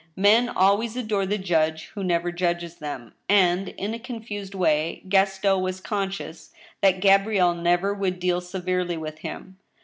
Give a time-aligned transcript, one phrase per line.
[0.17, 5.61] Men always adore the judge who never judges them; and, in a confused way, Gaston
[5.61, 6.49] was conscious
[6.81, 9.59] that Gabrielle never would deal severely with him.